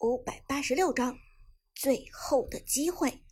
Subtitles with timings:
[0.00, 1.18] 五百八十六章，
[1.74, 3.22] 最后的机会。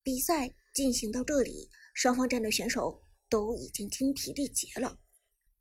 [0.00, 5.00] 比赛进行到这里，双方战队选手都已经精疲力竭了。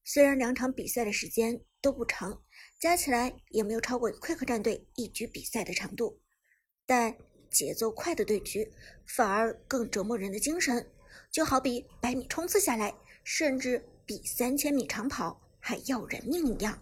[0.03, 2.43] 虽然两场比赛的时间都不长，
[2.79, 6.21] 加起来也没有超过快克战队一局比赛的长度，
[6.86, 7.18] 但
[7.50, 8.71] 节奏快的对局
[9.07, 10.88] 反而更折磨人的精神。
[11.32, 16.80] 就好比百米冲刺下来，甚至比三千米长跑还要人命一样。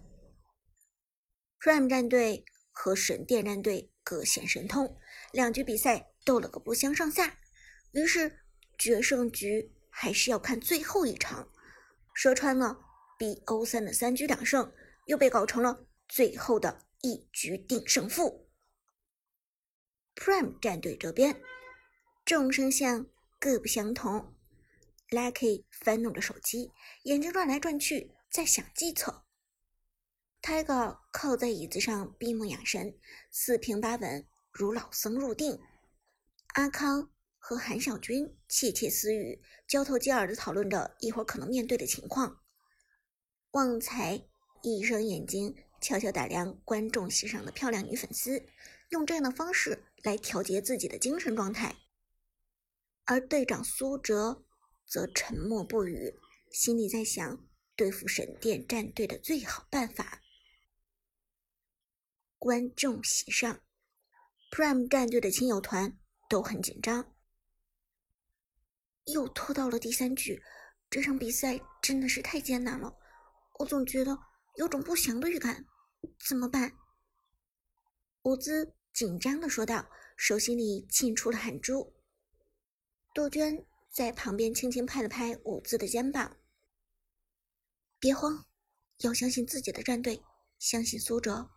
[1.61, 4.97] Prime 战队和神殿战队各显神通，
[5.31, 7.37] 两局比赛斗了个不相上下。
[7.91, 8.39] 于是
[8.79, 11.47] 决胜局还是要看最后一场。
[12.15, 12.79] 说穿了
[13.19, 14.73] ，BO 三的三局两胜
[15.05, 18.49] 又被搞成了最后的一局定胜负。
[20.15, 21.39] Prime 战队这边，
[22.25, 23.05] 众生相
[23.39, 24.33] 各不相同。
[25.09, 26.71] Lucky 翻弄着手机，
[27.03, 29.25] 眼睛转来转去，在想计策。
[30.41, 32.97] Tiger 靠在椅子上闭目养神，
[33.29, 35.59] 四平八稳，如老僧入定。
[36.53, 42.41] 阿康和韩小军窃窃私语，交头接耳的讨论着一会儿可能面对的情况。
[43.51, 44.27] 旺财
[44.63, 48.43] 一双眼睛悄悄打量观众席上的漂亮女粉丝，
[48.89, 51.75] 用这样的方式来调节自己的精神状态。
[53.05, 54.43] 而队长苏哲
[54.87, 56.15] 则沉默不语，
[56.51, 60.19] 心里在想对付神殿战队的最好办法。
[62.41, 63.61] 观众席上
[64.51, 65.95] ，Prime 战队的亲友团
[66.27, 67.13] 都很紧张。
[69.05, 70.41] 又拖到了第三局，
[70.89, 72.97] 这场比赛真的是太艰难了，
[73.59, 74.17] 我总觉得
[74.55, 75.67] 有种不祥的预感，
[76.17, 76.75] 怎么办？
[78.23, 81.93] 伍兹紧张的说道，手心里沁出了汗珠。
[83.13, 86.37] 杜鹃在旁边轻轻拍了拍伍兹的肩膀
[88.01, 88.47] ：“别慌，
[89.01, 90.23] 要相信自己的战队，
[90.57, 91.51] 相信苏哲。”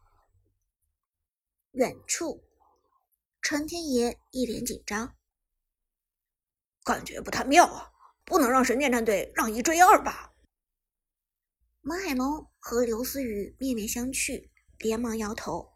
[1.75, 2.44] 远处，
[3.42, 5.17] 陈天野一脸紧张，
[6.84, 7.91] 感觉不太妙啊！
[8.25, 10.32] 不能让神殿战队让一追二吧？
[11.81, 15.75] 马海龙和刘思雨面面相觑，连忙摇头：“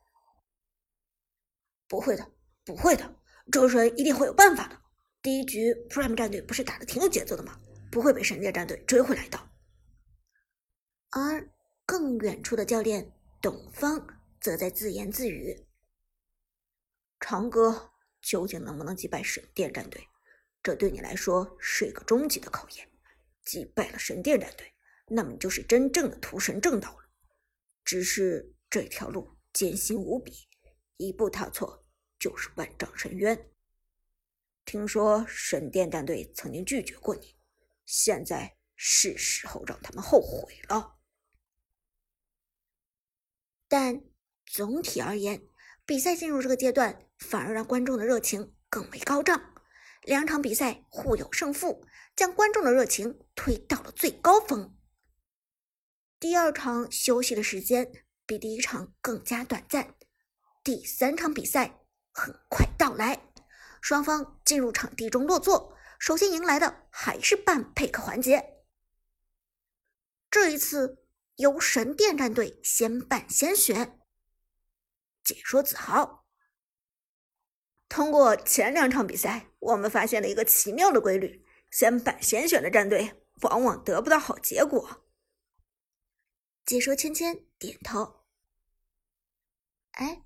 [1.88, 2.30] 不会的，
[2.64, 3.16] 不会的，
[3.50, 4.80] 周深一定会有办法的。
[5.20, 7.60] 第一局 Prime 战队不是打的挺有节奏的吗？
[7.90, 9.50] 不会被神殿战队追回来的。”
[11.10, 11.50] 而
[11.84, 13.12] 更远处的教练
[13.42, 14.06] 董方
[14.40, 15.64] 则在自言自语。
[17.20, 20.08] 长歌究竟能不能击败神殿战队？
[20.62, 22.90] 这对你来说是一个终极的考验。
[23.42, 24.74] 击败了神殿战队，
[25.06, 27.08] 那么你就是真正的屠神正道了。
[27.82, 30.48] 只是这条路艰辛无比，
[30.98, 31.86] 一步踏错
[32.18, 33.50] 就是万丈深渊。
[34.66, 37.38] 听说神殿战队曾经拒绝过你，
[37.86, 40.98] 现在是时候让他们后悔了。
[43.66, 44.02] 但
[44.44, 45.42] 总体而言，
[45.88, 47.04] 比赛进入这个阶段。
[47.18, 49.52] 反而让观众的热情更为高涨，
[50.02, 51.84] 两场比赛互有胜负，
[52.14, 54.78] 将观众的热情推到了最高峰。
[56.20, 57.90] 第二场休息的时间
[58.24, 59.96] 比第一场更加短暂，
[60.62, 61.80] 第三场比赛
[62.12, 63.20] 很快到来，
[63.82, 68.62] 双方进入场地中落座，首先迎来的还是半配克环节。
[70.30, 73.97] 这一次由神殿战队先办先选，
[75.28, 76.24] 解说子豪。
[77.86, 83.12] 通过前两场比赛，我们发现了一个奇妙的规律：先板先选的战队
[83.42, 85.06] 往往得不到好结果。
[86.64, 88.24] 解说芊芊点头。
[89.90, 90.22] 哎，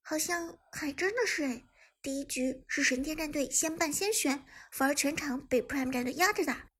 [0.00, 1.66] 好像还真的是哎。
[2.00, 6.70] 第一局是神殿战队先办先选，反而全场被 Prime 战队压着打。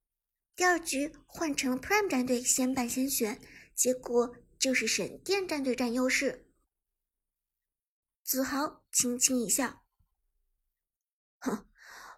[0.54, 3.38] 第二局换成了 Prime 战队先办先选，
[3.74, 6.45] 结果就是神殿战队占优势。
[8.26, 9.84] 子豪轻轻一笑。
[11.38, 11.64] 哼，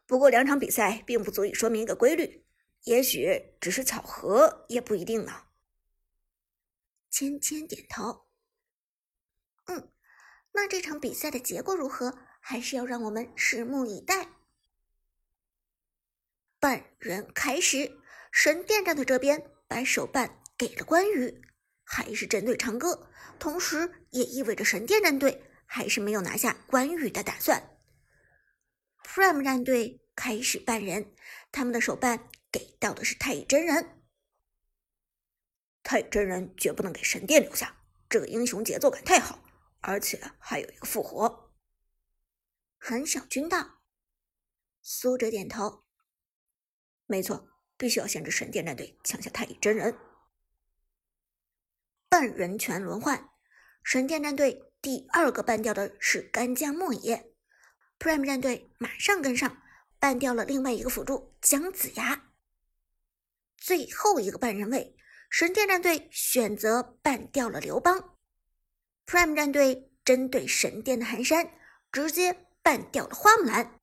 [0.07, 2.47] 不过两场比赛并不足以说明一个规律，
[2.85, 5.43] 也许只是巧合，也不一定呢。
[7.11, 8.27] 芊芊点头，
[9.67, 9.93] 嗯，
[10.53, 14.31] 那这场比赛的结果如何，还是要让我们拭目以待。
[16.59, 18.01] 半人开始，
[18.33, 21.43] 神殿战队这边把手办给了关羽，
[21.85, 27.79] 还是针对长歌，同时也意味着神殿战队还是没有拿下关羽的打算。
[29.05, 31.15] Prime 战队开始办人，
[31.53, 34.03] 他们的手办给到的是太乙真人。
[35.83, 37.77] 太乙真人绝不能给神殿留下，
[38.09, 39.45] 这个英雄节奏感太好，
[39.81, 41.53] 而且还有一个复活。
[42.79, 43.81] 韩小军道，
[44.81, 45.85] 苏哲点头，
[47.07, 49.99] 没错，必须要限制神殿战队抢下太乙真人。
[52.09, 53.31] 半人拳轮换，
[53.83, 57.33] 神殿战队第二个 ban 掉的是干将莫邪
[57.99, 59.61] ，Prime 战队马上跟上
[60.01, 62.31] ，ban 掉了另外一个辅助姜子牙。
[63.57, 64.97] 最后一个半人位，
[65.29, 68.17] 神殿战队选择 ban 掉了刘邦
[69.05, 71.53] ，Prime 战队针对神殿的寒山
[71.91, 73.81] 直接 ban 掉了花木兰。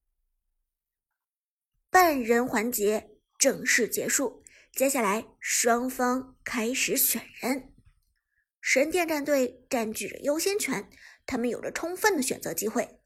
[1.89, 7.74] 半人环节正式结束，接下来双方开始选人。
[8.67, 10.89] 神殿战队占据着优先权，
[11.27, 12.99] 他们有着充分的选择机会。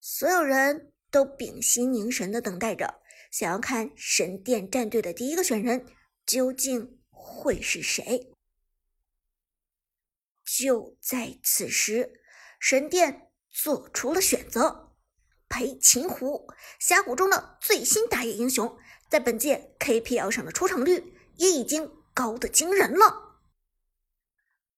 [0.00, 5.84] 所有人都屏息凝神的等待着，想要看神殿战队的第一个选人
[6.24, 8.32] 究竟会是谁。
[10.42, 12.22] 就在此时，
[12.58, 14.94] 神殿做出了选择。
[15.50, 16.48] 裴擒虎，
[16.80, 18.78] 峡谷中的最新打野英雄，
[19.10, 23.23] 在本届 KPL 上的出场率也已经高的惊人了。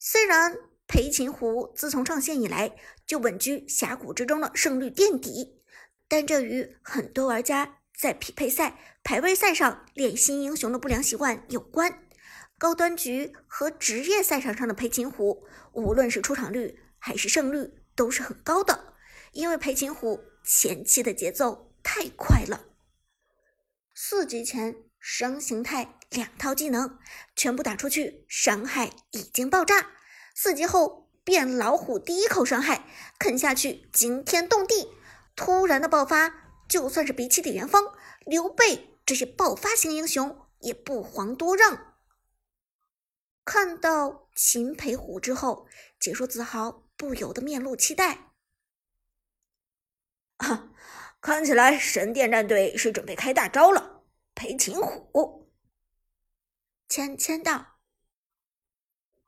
[0.08, 0.56] 虽然
[0.86, 5.60] 裴擒虎自从上线以来就稳居峡谷之中的胜率垫底，
[6.06, 12.04] 但这与很多玩家在匹配赛、排位赛上练新英雄的不良习惯有关。
[12.56, 18.94] 高端局和职业赛场上的裴擒虎，无论是出场率还是胜率都是很高的，
[19.32, 20.22] 因为裴擒虎。
[20.44, 22.66] 前期的节奏太快了，
[23.92, 27.00] 四级前双形态两套技能
[27.34, 29.90] 全部打出去，伤害已经爆炸。
[30.38, 32.84] 四级后变老虎第一口伤害
[33.18, 34.92] 啃下去惊天动地，
[35.34, 37.82] 突然的爆发，就算是比起李元芳、
[38.26, 41.96] 刘备这些爆发型英雄也不遑多让。
[43.46, 45.66] 看到秦培虎之后，
[45.98, 48.32] 解说子豪不由得面露期待。
[50.36, 50.68] 啊，
[51.22, 54.04] 看起来神殿战队是准备开大招了。
[54.34, 55.50] 裴擒虎，
[56.90, 57.75] 签签到。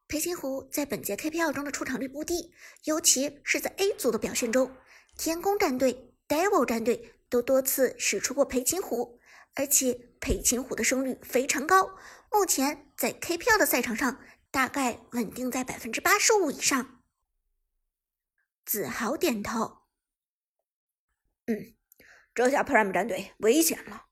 [0.08, 4.74] 裴擒虎在本届 KPL 中的出场率不低，尤其是在 A 组的表现中，
[5.18, 9.20] 天宫战队、Devil 战队都多次使出过裴擒虎，
[9.54, 11.90] 而且裴擒虎的胜率非常高，
[12.32, 14.18] 目前在 KPL 的赛场上
[14.50, 17.02] 大概稳定在百分之八十五以上。
[18.64, 19.82] 子豪点头。
[21.46, 21.74] 嗯，
[22.34, 24.06] 这下 Prime 战队危险了。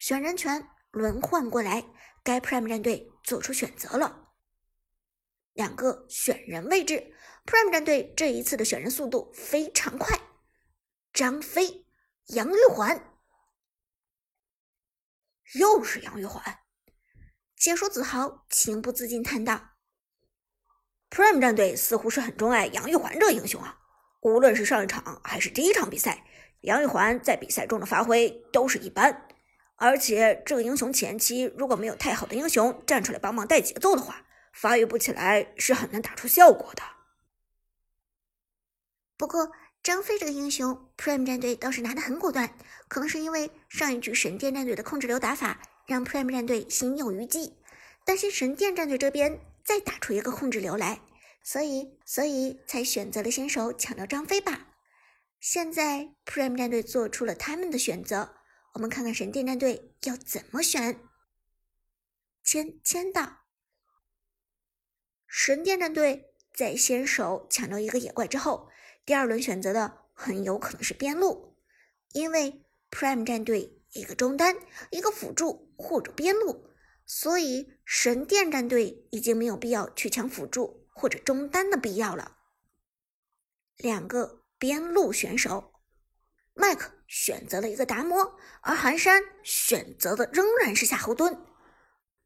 [0.00, 1.84] 选人权轮换过来，
[2.28, 4.34] 该 Prime 战队做出选择了。
[5.54, 7.14] 两个选人位置
[7.46, 10.20] ，Prime 战队这一次的选人速度非常快。
[11.10, 11.86] 张飞、
[12.26, 13.14] 杨玉环，
[15.54, 16.58] 又是杨玉环。
[17.56, 19.70] 解说子豪情不自禁叹道
[21.08, 23.78] ：“Prime 战队似乎是很钟爱杨玉环这个英雄啊。”
[24.20, 26.26] 无论是上一场还是第一场比赛，
[26.60, 29.27] 杨玉环在比赛中的发挥都是一般。
[29.78, 36.82] 而且这个英雄前期如果没有太好的英雄站出来帮忙带节奏的话，发育不起来是很难打出效果的。
[39.16, 39.52] 不过
[39.82, 42.56] 张飞这个英雄，Prime 战队倒是拿的很果断，
[42.88, 47.56] 可能是因为上一局神殿战队的控制流打法让 Prime 战队心有余悸，
[48.04, 51.00] 担心神殿战队这边再打出一个控制流来。
[51.44, 54.66] 所以，所以才选择了先手抢掉张飞吧。
[55.40, 58.34] 现在 Prime 战队做出了他们的选择，
[58.78, 61.00] 我们看看神殿战队要怎么选。
[62.44, 63.40] 签签到，
[65.26, 68.70] 神殿战队在先手抢到一个野怪之后，
[69.04, 71.56] 第二轮选择的很有可能是边路，
[72.12, 74.54] 因为 Prime 战队一个中单，
[74.90, 76.70] 一个辅助或者边路，
[77.04, 80.86] 所以神殿战队已经没有必要去抢辅助。
[80.94, 82.38] 或者中单的必要了。
[83.76, 85.72] 两个边路选手，
[86.54, 91.40] 麦克选择了一个达摩，而寒山选择的仍然是夏侯惇，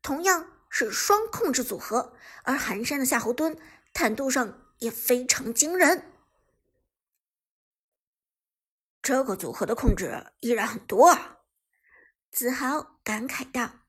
[0.03, 3.57] 同样是双控制组合，而寒山的夏侯惇
[3.95, 6.13] 坦度上也非常惊人。
[9.01, 11.39] 这个组合的控制依然很多啊！
[12.31, 13.87] 子豪感慨道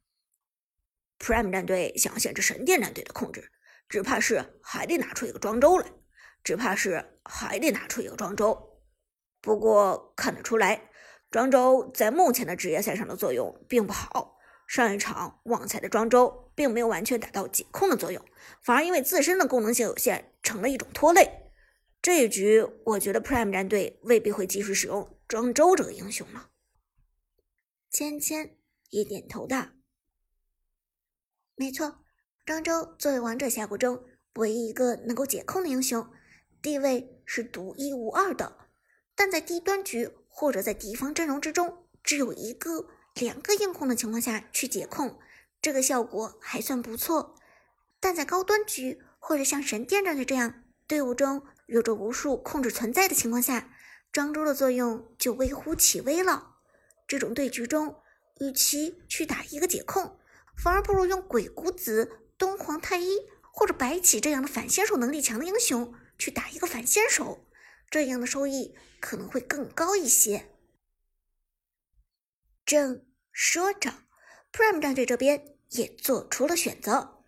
[1.20, 3.52] ：“Prime 战队想限制神殿战队的控制。”
[3.90, 5.92] 只怕是还得拿出一个庄周来，
[6.44, 8.73] 只怕是还得拿出一个庄周。
[9.44, 10.90] 不过看得出来，
[11.30, 14.40] 庄周在目前的职业赛上的作用并不好。
[14.66, 18.24] 上一场旺财的庄周并没有完全达到解控的作用，
[18.62, 21.52] 反而因为自身的功能性有限，成了一种拖累。
[22.02, 26.52] 这一局，我觉得 Prime 战队未必会继续使用庄周这个英雄了。
[27.92, 28.58] 芊芊
[28.92, 29.68] 也点头道
[31.56, 32.00] ：“没错。”
[32.46, 36.10] 庄周作为王者峡谷中唯一一个能够解控的英雄，
[36.62, 38.63] 地位是独一无二的。
[39.16, 45.20] 但在低端局或者在敌方阵容之中只有一个、两个硬控的情况下去解控，
[45.62, 47.36] 这个效果还算不错。
[48.00, 53.70] 但在高端局或者像神殿战队这样，队伍中有着无数控制存在的情况下，
[54.12, 56.56] 庄周的作用就微乎其微了。
[57.08, 57.96] 这种对局中，
[58.40, 60.18] 与其去打一个解控，
[60.58, 63.20] 反而不如用鬼谷子、东皇太一
[63.52, 67.46] 或者白起这样的反先手能力强的英雄去打一个反先手，
[67.94, 70.50] 这样的收益可能会更高一些。
[72.66, 73.94] 正说着
[74.52, 77.24] ，Prime 战队这边也做出了选择，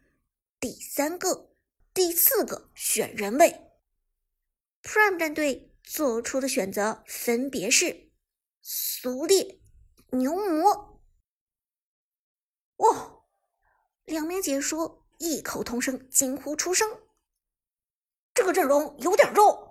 [0.59, 1.53] 第三个、
[1.93, 3.61] 第四个选人位。
[4.81, 8.11] Prime 战队做出的选择分别是
[8.63, 9.61] 苏烈、
[10.13, 10.99] 牛魔。
[12.77, 13.21] 哇！
[14.05, 16.89] 两名解说异口同声惊呼出声
[18.33, 19.63] ：“这个阵容有点肉。”